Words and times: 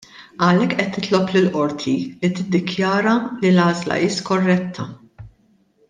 Għalhekk 0.45 0.71
qed 0.77 0.87
titlob 0.95 1.33
lill-Qorti 1.35 1.93
li 2.23 2.31
tiddikjara 2.39 3.15
li 3.45 3.53
l-għażla 3.53 4.01
hi 4.07 4.11
skorretta. 4.19 4.89